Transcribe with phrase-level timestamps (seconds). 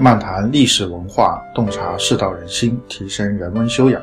[0.00, 4.00] 漫谈历史文化，洞察世道人心，提升人文修养。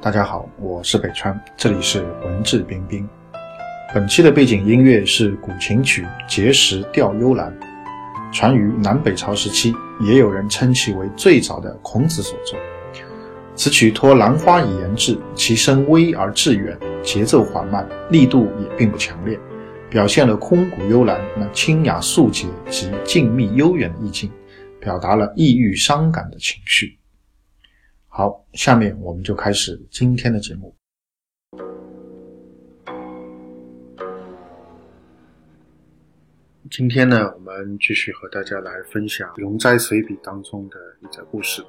[0.00, 3.08] 大家好，我是北川，这里是文质彬彬。
[3.94, 7.56] 本期的背景音乐是古琴曲《碣石调幽兰》，
[8.36, 12.58] 传于南北朝时期，也有人称其为最早的孔子所作。
[13.54, 19.38] 此曲托兰花以言志，其声微而致远，节奏缓慢，力度也并不强烈，
[19.88, 24.28] 表现了空谷幽兰那清雅素洁及静谧悠远的意境，
[24.84, 26.98] 表达了抑郁伤感的情绪。
[28.06, 30.76] 好，下面我们就开始今天的节目。
[36.70, 41.64] 今天呢，我们继续和大家来分享《容斋随笔》当中的一则故事。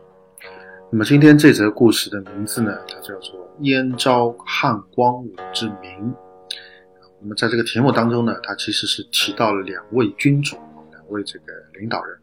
[0.91, 5.91] 那么今天这则故事的名字呢，它叫做《燕昭汉光武之名》。
[7.21, 10.57] 那么在这个题目当中呢，它其实是提到了两位君主，
[10.91, 11.45] 两位这个
[11.79, 12.19] 领导人。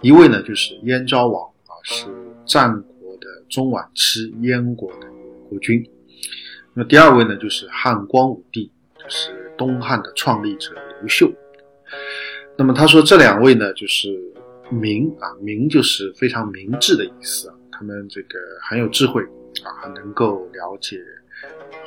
[0.00, 2.06] 一位呢就是燕昭王啊，是
[2.44, 5.06] 战国的中晚期燕国的
[5.48, 5.82] 国君。
[6.74, 11.32] 那么第二位呢就是汉光武帝，就是东汉的创立者刘秀。
[12.56, 14.08] 那么他说这两位呢就是
[14.70, 17.54] 明啊，明就是非常明智的意思啊。
[17.70, 19.22] 他们这个很有智慧
[19.64, 21.00] 啊，能够了解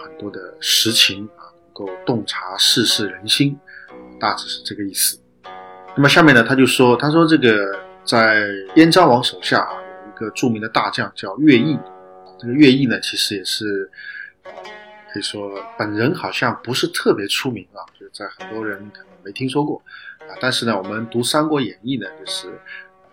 [0.03, 3.57] 很多的实情啊，能够洞察世事人心，
[4.19, 5.19] 大致是这个意思。
[5.97, 9.73] 那么下面呢，他就说，他说这个在燕昭王手下啊，
[10.05, 11.77] 有一个著名的大将叫乐毅。
[12.39, 13.89] 这个乐毅呢，其实也是
[15.11, 19.81] 可以说本人好像不是特别出名啊，就在很多人可能没听说过
[20.19, 20.37] 啊。
[20.39, 22.47] 但是呢，我们读《三国演义》呢，就是。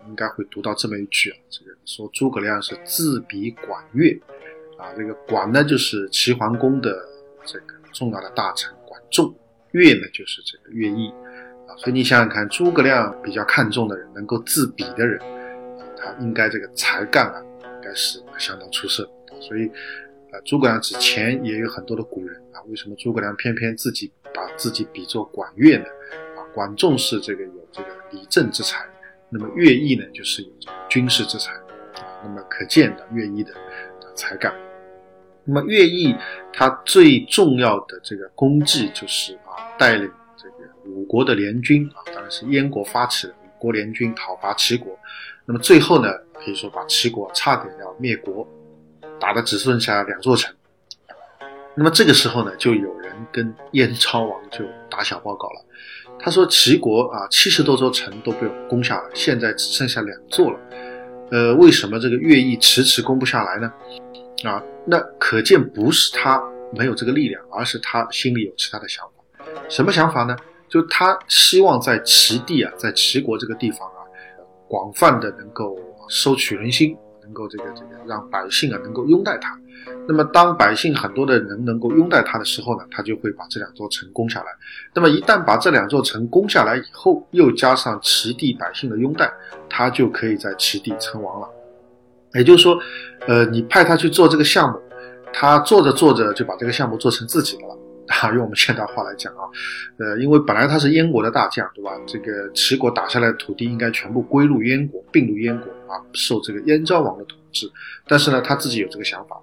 [0.07, 4.15] 应该会读到这么一句啊，这个说诸葛亮是自比管乐，
[4.77, 6.95] 啊，这个管呢就是齐桓公的
[7.43, 9.33] 这个重要的大臣管仲，
[9.71, 11.11] 乐呢就是这个乐毅，
[11.77, 15.19] 所以你想想看，诸葛亮比较看重的人，能够自比的人，
[15.97, 19.09] 他应该这个才干啊，应该是相当出色，
[19.41, 19.67] 所以，
[20.31, 25.85] 啊，诸葛亮之前也有很多的古人啊，为什么诸葛亮偏偏自己把自己比作管乐呢？
[26.37, 28.85] 啊，管仲是这个有这个理政之才。
[29.29, 31.51] 那么乐毅呢，就是有这个军事之才，
[32.23, 33.51] 那么可见的乐毅的
[34.15, 34.53] 才干。
[35.43, 36.15] 那么乐毅
[36.53, 44.97] 他最重要的这个功绩就是啊，带领这个五国的联军啊，当然是燕国发起的五国联军讨伐齐国。
[45.45, 48.47] 那么最后呢，可以说把齐国差点要灭国，
[49.19, 50.53] 打的只剩下两座城。
[51.75, 55.65] 那么这个时候呢，就有人跟燕昭王就打小报告了。
[56.17, 60.59] 他说：“齐国啊，七十多座城都被我攻下了，现在只剩下两座了。
[61.31, 63.71] 呃，为什么这个乐毅迟迟攻不下来呢？
[64.49, 66.41] 啊，那可见不是他
[66.73, 69.14] 没有这个力量，而是他心里有其他的想法。
[69.69, 70.35] 什么想法呢？
[70.67, 74.01] 就他希望在齐地啊，在齐国这个地方啊，
[74.67, 75.77] 广泛的能够
[76.09, 79.57] 收取人心，能够这个这个让百姓啊能够拥戴他。”
[80.07, 84.47] 那么，当百姓很多的人能够拥戴他的时候呢，他就会把这两座城攻下来。
[84.93, 89.31] 那么，一旦把这两座城攻下来以后，又加上齐地百姓的拥戴，
[89.69, 91.47] 他就可以在齐地称王了。
[92.33, 92.77] 也就是说，
[93.27, 94.79] 呃，你派他去做这个项目，
[95.31, 97.77] 他做着做着就把这个项目做成自己的了
[98.21, 98.31] 啊。
[98.33, 99.43] 用我们现代话来讲啊，
[99.97, 101.91] 呃，因为本来他是燕国的大将，对吧？
[102.05, 107.69] 这个齐国打下来的土地应该全部归入燕国，并入燕国啊，受这个燕昭王的统治。
[108.07, 109.35] 但是呢，他自己有这个想法。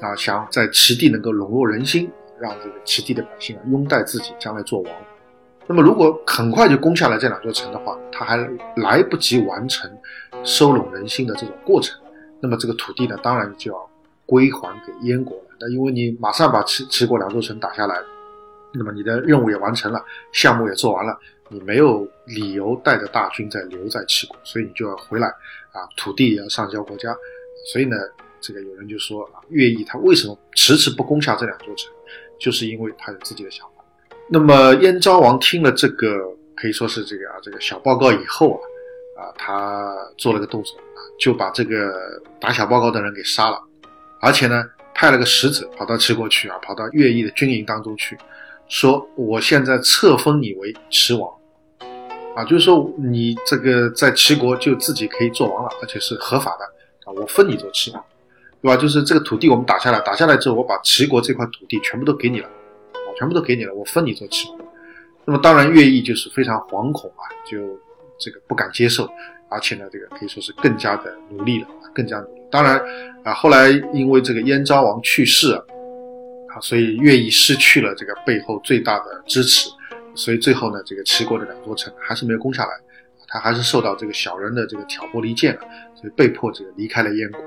[0.00, 4.92] 啊，想在齐地能够笼络人心，让这个齐地的百姓啊拥戴自己，将来做王。
[5.68, 8.36] 那么，如果很快就攻下来这两座城的话，他还
[8.76, 9.88] 来不及完成
[10.42, 11.96] 收拢人心的这种过程，
[12.40, 13.90] 那么这个土地呢，当然就要
[14.26, 15.56] 归还给燕国了。
[15.60, 18.00] 那因为你马上把齐齐国两座城打下来，
[18.72, 21.18] 那么你的任务也完成了，项目也做完了，
[21.48, 25.28] 你没有理由带着大军再留在齐国，所以你就要回来
[25.72, 27.14] 啊，土地也要上交国家。
[27.72, 27.96] 所以呢。
[28.44, 31.88] 这个有人就说啊，乐毅他为什么迟迟不攻下这两座城，
[32.40, 33.84] 就是因为他有自己的想法。
[34.28, 36.18] 那么燕昭王听了这个
[36.56, 38.60] 可以说是这个啊这个小报告以后
[39.16, 43.62] 啊，啊他做了个动作啊，就把这个打小报告的人给杀了，
[44.22, 44.64] 而且呢
[44.94, 48.16] 派了个使者跑到齐国去啊，跑到乐毅的军营当中去，
[48.68, 51.28] 说我现在册封你为齐王，
[52.36, 56.64] 啊就是说你这个在齐国就自己可以做王了，而且是合法的
[57.04, 58.02] 啊，我封你做齐王。
[58.62, 58.80] 对吧？
[58.80, 62.46] 就是这个土地我们打下来，打下来之后，我把齐国这块土地全部都给你了，
[62.92, 64.58] 啊，全部都给你了，我分你做齐国。
[65.24, 67.58] 那么当然，乐毅就是非常惶恐啊，就
[68.20, 69.10] 这个不敢接受，
[69.48, 72.41] 而且呢，这个可以说是更加的努力了，更加努力。
[72.52, 72.78] 当然
[73.24, 79.70] 啊，后来因为这个燕昭王去世啊，所以乐毅失去了这个背后最大的支持，
[80.14, 82.70] 所以最后呢，这个齐国的两座城还是没有攻下来，
[83.26, 85.60] 他还是受到这个小人的这个挑拨离间啊，
[85.94, 87.40] 所以被迫这个离开了燕国。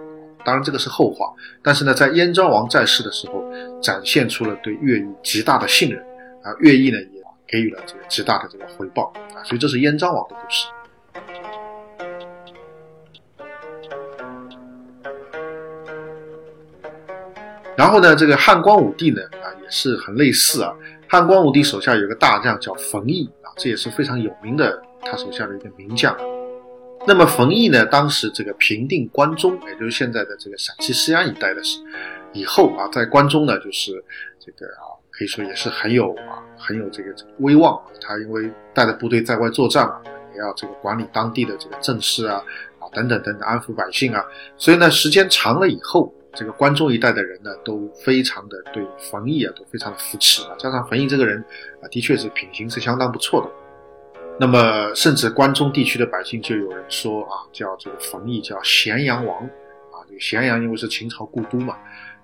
[0.44, 1.32] 当然这个是后话，
[1.62, 3.44] 但是呢，在燕昭王在世的时候，
[3.82, 6.00] 展现出了对乐毅极大的信任
[6.42, 10.68] 啊，乐毅呢也给予了这个极大的这个回报啊，所以这是燕昭王的故事。
[17.78, 20.74] 然后呢，这个汉光武帝呢啊也是很类似啊，
[21.08, 26.16] 汉光武帝手下有个大将叫冯异啊，这也是非常有名的，他手下的一个名将。
[27.08, 31.80] 那么冯异呢，当时这个平定关中，也就是现在的这个陕西西安一带的时
[32.34, 33.92] 以后啊，在关中呢，就是
[34.40, 37.80] 这个啊，可以说也是很有啊，很有这个威望。
[38.02, 40.02] 他因为带着部队在外作战嘛，
[40.34, 42.42] 也要这个管理当地的这个政事啊，
[42.80, 44.26] 啊等等等等，安抚百姓啊。
[44.58, 50.56] 所以呢，时间长了以后，这个关中一带的人呢，都非常的对冯异啊，都非常的扶持啊。
[50.60, 51.44] 加上冯异这个人
[51.82, 53.50] 啊，的确是品行是相当不错的。
[54.38, 61.78] 那么，甚至关中地区的百姓就有人说啊，叫这个冯异叫咸阳王，啊，这个咸阳因为是秦朝故都嘛，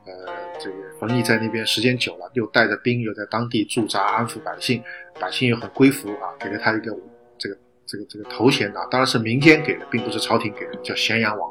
[0.06, 0.12] 呃，
[0.60, 4.84] 这个冯异在那边时间久了，又带着兵，又在当地驻扎安抚百姓，
[5.22, 6.94] 百姓又很归服啊，给了他一个
[7.38, 11.50] 这个这个这个头衔啊，当然是民间给的，并不是朝廷给的，叫咸阳王。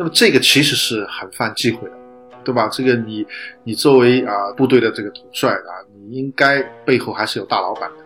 [0.00, 1.94] 那么这个其实是很犯忌讳的，
[2.42, 2.66] 对吧？
[2.72, 3.22] 这个你
[3.64, 7.96] 你作为啊部队的这个统帅啊，你应该背后还是有大老板的。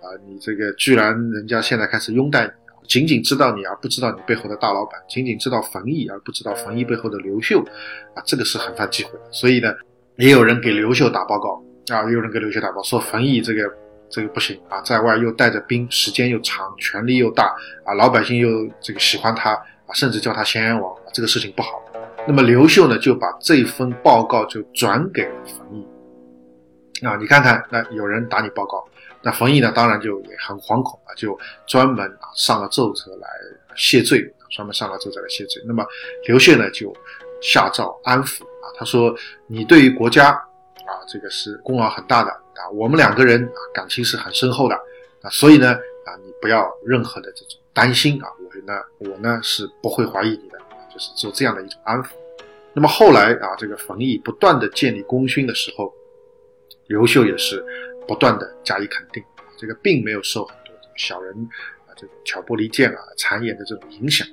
[0.00, 2.52] 啊，你这个居然人家现在开始拥戴你，
[2.88, 7.62] 仅仅知道你而不知道你背后的大老板，仅仅知道冯异而不知道冯异背后的刘秀，
[8.16, 9.24] 啊，这个是很犯忌讳的。
[9.30, 9.72] 所以呢，
[10.16, 11.62] 也有人给刘秀打报告
[11.94, 13.72] 啊，也有人给刘秀打报告说冯异这个
[14.10, 17.44] 这个不行啊，在外又带着兵，时间又长，权力又大
[17.84, 21.82] 啊，老百姓又这个喜欢他啊，甚至叫他咸阳王，这个事情不好。
[22.26, 28.84] 那么刘秀呢，就把这份报告就转给了冯异啊，你看看，那有人打你报告。
[29.22, 33.28] 那冯异呢，当然就也很惶恐啊，就专门啊上了奏折来
[33.76, 35.62] 谢罪，专门上了奏折来谢罪。
[35.66, 35.86] 那么
[36.26, 36.94] 刘秀呢，就
[37.40, 39.14] 下诏安抚啊，他说
[39.46, 44.74] ：“你对于国家啊，这个是功劳很大的啊，我们两个人啊感情是很深厚的
[45.22, 50.58] 啊，所以呢啊，你不要任何的这种担心啊，我呢我呢是不会怀疑你的，
[50.94, 52.12] 就是做这样的一种安抚。
[52.72, 55.92] 那么后来啊，这个冯异不断的建立功勋的时候，
[56.86, 57.62] 刘秀也是。”
[58.06, 59.24] 不断的加以肯定，
[59.56, 61.34] 这个并没有受很多小人
[61.86, 64.28] 啊这种挑拨离间啊谗言的这种影响，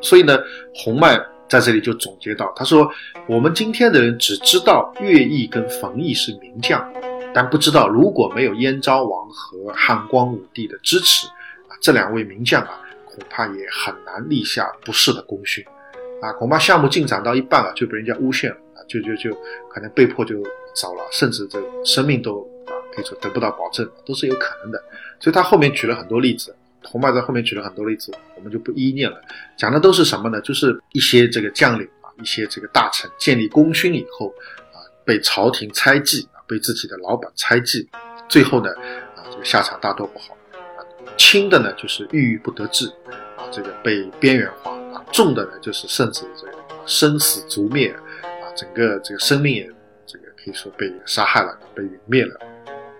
[0.00, 0.38] 所以呢，
[0.72, 2.88] 洪迈在这里就总结到，他说：
[3.26, 6.80] 我们今天的人只知道乐毅跟冯异是名将，
[7.34, 11.26] 但不知道如果没有燕昭王和汉光武帝的支持
[11.66, 15.64] 啊，这两位名将啊，恐怕也很难立下不世的功勋
[16.22, 19.36] 啊，恐怕项目进展到一半啊，就被人家诬陷了啊，就就就
[19.68, 20.42] 可能被迫就
[20.74, 22.72] 走了，甚至这生命都啊。
[22.94, 24.78] 可以说得不到保证都是有可能的，
[25.18, 26.54] 所以他后面举了很多例子，
[26.84, 29.18] 洪迈在后面举了很多例子，我们就不一一念了。
[29.56, 30.38] 讲的都是什么呢？
[30.42, 34.28] 就是一些这个将领啊，一些这个大臣建立功勋以后
[34.74, 34.76] 啊，
[35.06, 37.88] 被朝廷猜忌啊，被自己的老板猜忌，
[38.28, 38.70] 最后呢
[39.16, 40.36] 啊，这个下场大多不好
[40.76, 40.84] 啊。
[41.16, 42.86] 轻的呢就是郁郁不得志
[43.38, 44.71] 啊，这个被边缘化；
[45.12, 46.52] 重的呢就是甚至这个
[46.86, 49.70] 生死族灭啊，整个这个生命也
[50.06, 52.40] 这个可以说被杀害了，被陨灭了。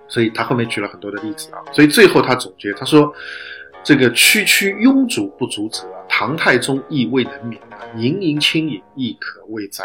[0.08, 3.10] 所以他后面举了很多的例子啊，所以最后他总结，他说
[3.82, 9.84] ：“这个区区庸主不足者，唐太宗亦未能免啊，盈盈轻盈亦可畏哉。”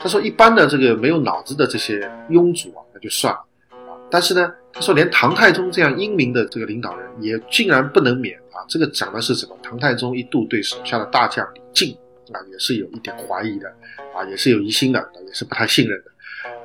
[0.00, 3.44] 他说：“一般的这个没有脑子的这些庸主啊，那就算了，
[4.10, 9.56] 但是呢，他说连唐太宗这样英明的这个领导人也竟然不能免啊，这个讲的是什么？
[9.62, 11.96] 唐太宗一度对手下的大将李靖
[12.32, 13.68] 啊，也是有一点怀疑的
[14.14, 16.10] 啊，也是有疑心的，也是不太信任的。”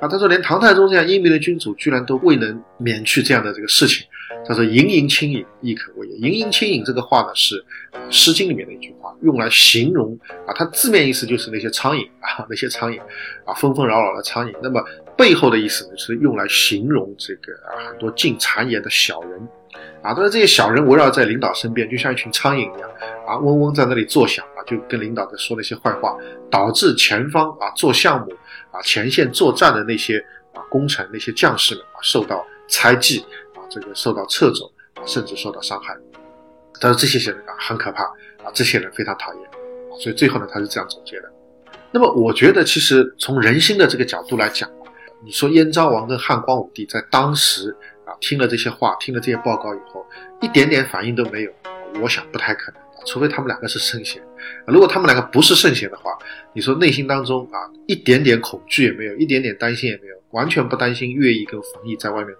[0.00, 4.06] 啊，他说连唐太宗这样英明的君主，居然都未能免去这样的这个事情。
[4.46, 6.16] 他说“盈盈轻盈，亦可畏也”。
[6.28, 7.56] 盈盈轻盈这个话呢，是
[8.10, 13.00] 《诗经》里面的一句话，用来形容啊，它字面意思就是那些苍蝇啊，那些苍蝇
[13.44, 14.54] 啊，纷纷扰扰的苍蝇。
[14.62, 14.84] 那么
[15.16, 19.48] 背后的意思呢，是用来形容这个啊，很多进谗言的小人
[20.02, 20.14] 啊。
[20.14, 22.90] 但是这些小人围绕在领导身边，就像一群苍蝇一样
[23.26, 26.16] 啊，嗡嗡在那里作响啊，就跟领导在说那些坏话，
[26.50, 28.32] 导致前方啊做项目。
[28.72, 30.18] 啊，前线作战的那些
[30.52, 33.24] 啊功臣、那些将士们啊，受到猜忌，
[33.68, 34.70] 这个受到掣肘，
[35.04, 35.96] 甚至受到伤害。
[36.80, 38.04] 但是这些人啊很可怕
[38.44, 39.42] 啊，这些人非常讨厌，
[39.98, 41.32] 所以最后呢，他是这样总结的。
[41.90, 44.68] 那么我觉得，其实从人心的这个角度来讲，
[45.24, 50.04] 你说燕昭王跟汉光武帝在当时啊听了这些话、听了这些报告以后，
[50.42, 51.52] 一点点反应都没有，
[52.02, 52.80] 我想不太可能。
[53.06, 54.20] 除非他们两个是圣贤，
[54.66, 56.18] 如果他们两个不是圣贤的话，
[56.52, 62.34] 你说内心当中啊一点点恐惧也没有，一点点担心也没有，完全不担心乐毅跟冯异在外面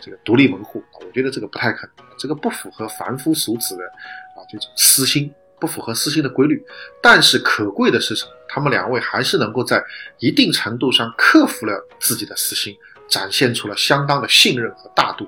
[0.00, 6.62] 这个独立门户，我觉得这个不太可能，这个不符合凡夫俗子的啊这种私心，不符合私心的规律。
[7.02, 8.30] 但是可贵的是什么？
[8.48, 9.82] 他们两位还是能够在
[10.18, 12.76] 一定程度上克服了自己的私心，
[13.08, 15.26] 展现出了相当的信任和大度，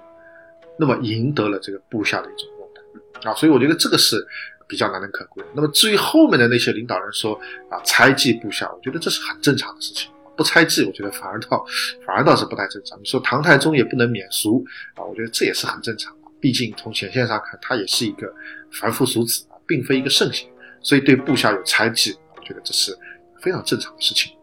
[0.79, 3.35] 那么赢得了这个部下的一种拥戴啊。
[3.35, 4.27] 所以我觉得这个是
[4.69, 5.43] 比较难能可贵。
[5.55, 7.35] 那么至于后面的那些领导人说
[7.71, 10.11] 啊猜忌部下，我觉得这是很正常的事情。
[10.37, 11.65] 不猜忌，我觉得反而倒
[12.07, 12.99] 反而倒是不太正常。
[13.01, 14.65] 你说唐太宗也不能免俗
[14.95, 16.15] 啊，我觉得这也是很正常。
[16.41, 18.31] 毕竟从显现上看，他也是一个
[18.71, 20.47] 凡夫俗子啊，并非一个圣贤，
[20.83, 22.95] 所以对部下有猜忌，我觉得这是
[23.41, 24.37] 非常正常的事情。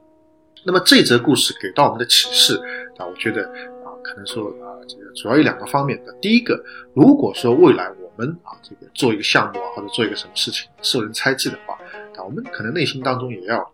[0.64, 2.56] 那么这则故事给到我们的启示
[2.98, 3.44] 啊，我觉得
[3.84, 6.12] 啊，可能说啊，这个主要有两个方面的。
[6.22, 6.60] 第一个，
[6.96, 11.76] 如果说未来我们啊，这个做一个项目啊，或者做一个什么事情受人猜忌的话，
[12.16, 13.74] 啊，我们可能内心当中也要。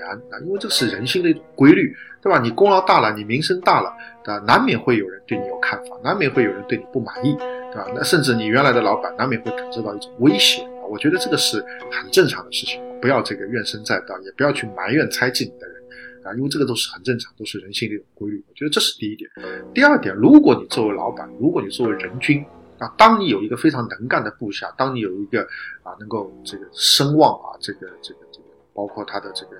[0.00, 2.40] 然啊，因为这是人性的一种规律，对吧？
[2.40, 3.88] 你功劳大了，你名声大了，
[4.24, 4.38] 啊？
[4.46, 7.34] 难免会有人对你有看法，难免会有人对你不满意，
[7.72, 7.86] 对吧？
[7.94, 10.84] 那甚至你原来的老板难免会感受到一种威胁啊。
[10.90, 15.76] 我觉得这个是很正常的事情，不要这个怨声载道，也不要去埋怨猜忌你的人
[16.24, 18.42] 啊，因为这个都是很正常，都是人性的一种规律。
[18.48, 19.30] 我觉得这是第一点。
[19.74, 22.44] 第二点，如果你作为老板，如果你作为人君
[22.78, 25.42] 啊，当你有一个非常能干的部下，当你有一个
[25.82, 28.46] 啊能够这个声望啊，这个这个这个。
[28.72, 29.56] 包括他的这个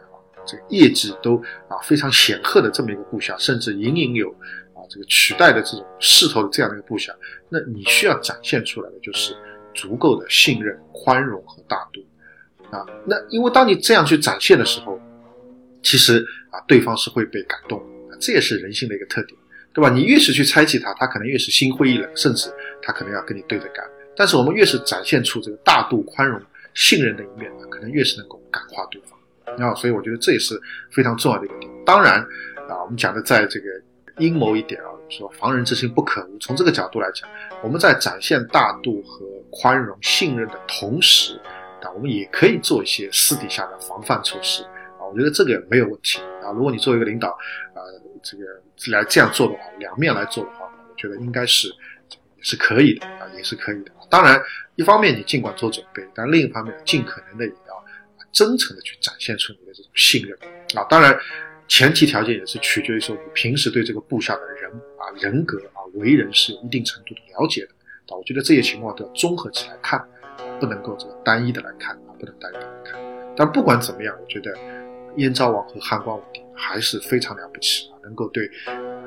[0.51, 1.37] 这个业绩都
[1.69, 4.29] 啊非常显赫的这么一个部下，甚至隐隐有
[4.75, 7.13] 啊这个取代的这种势头的这样的一个部下，
[7.49, 9.37] 那你需要展现出来的就是
[9.75, 12.01] 足够的信任、宽容和大度
[12.77, 12.85] 啊。
[13.07, 15.01] 那因为当你这样去展现的时候，
[15.83, 17.81] 其实啊对方是会被感动，
[18.19, 19.39] 这也是人性的一个特点，
[19.73, 19.89] 对吧？
[19.89, 22.51] 你越是去猜忌他，他可能越是心灰意冷，甚至
[22.83, 23.85] 他可能要跟你对着干。
[24.17, 26.41] 但是我们越是展现出这个大度、宽容。
[26.73, 29.19] 信任的一面，可能越是能够感化对方，
[29.59, 31.71] 啊，所以我觉得这也是非常重要的一个点。
[31.85, 32.21] 当然，
[32.69, 33.67] 啊，我们讲的在这个
[34.19, 36.39] 阴谋一点啊，说防人之心不可无。
[36.39, 37.29] 从这个角度来讲，
[37.63, 41.35] 我们在展现大度和宽容、信任的同时，
[41.83, 44.63] 啊，我们也可以做一些私底下的防范措施，
[44.99, 46.21] 啊，我觉得这个没有问题。
[46.43, 47.29] 啊，如果你作为一个领导，
[47.75, 47.81] 啊，
[48.23, 48.45] 这个
[48.91, 53.91] 来这样做的话，两面来做的话，我觉得应该是也是可以的，啊，也是可以的。
[54.09, 54.41] 当然，
[54.75, 57.80] 一方面你尽管做准备，但另一方面尽可能的也要
[58.33, 60.37] 真诚的去展现出你的这种信任
[60.75, 60.85] 啊。
[60.89, 61.19] 当然，
[61.69, 67.69] 前提条件也是取决于说你平时对这个部下的人啊、人格啊、为人是有一定程度的了解的
[68.09, 68.17] 啊。
[68.17, 70.03] 我觉得这些情况都要综合起来看，
[70.59, 73.35] 不能够这个单一的来看啊，不能单一的来看。
[73.37, 74.57] 但不管怎么样，我觉得
[75.17, 78.51] 燕昭王和汉光武帝还是非常了不起，能够对。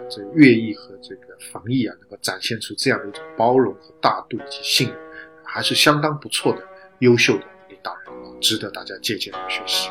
[0.09, 4.97] 这乐毅和这个防疫啊，能够展现出这样的一种包容和大度以及信任，
[5.43, 6.61] 还是相当不错的、
[6.99, 9.89] 优秀的领导人，值得大家借鉴和学习。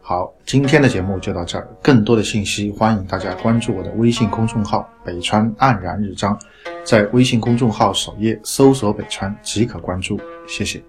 [0.00, 6.38] 好，今天的节目就到这儿，更多的信息欢迎大家关注我的微信公众号“北川黯然日章”，
[6.84, 10.20] 在微信公众号首页搜索“北川”即可关注。
[10.46, 10.80] 谢谢。